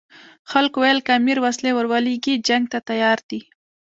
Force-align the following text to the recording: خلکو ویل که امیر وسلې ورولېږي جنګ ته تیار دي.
خلکو 0.51 0.77
ویل 0.83 0.99
که 1.05 1.11
امیر 1.19 1.37
وسلې 1.41 1.71
ورولېږي 1.73 2.33
جنګ 2.47 2.63
ته 2.71 2.79
تیار 2.89 3.17
دي. 3.29 3.41